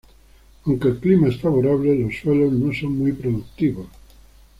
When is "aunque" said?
0.65-0.87